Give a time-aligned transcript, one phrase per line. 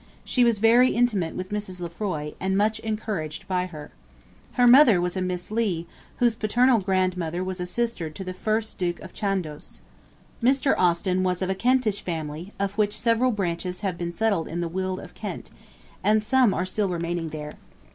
[0.25, 1.79] She was very intimate with Mrs.
[1.79, 3.91] Lefroy, and much encouraged by her.
[4.53, 5.85] Her mother was a Miss Leigh,
[6.17, 9.81] whose paternal grandmother was sister to the first Duke of Chandos.
[10.41, 10.73] Mr.
[10.75, 14.67] Austen was of a Kentish family, of which several branches have been settled in the
[14.67, 15.51] Weald of Kent,
[16.03, 17.53] and some are still remaining there.